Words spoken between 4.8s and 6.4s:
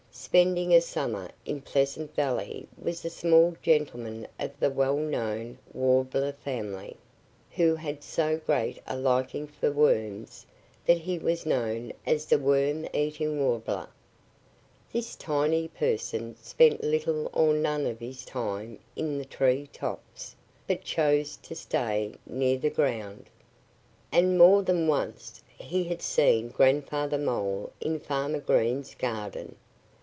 known Warbler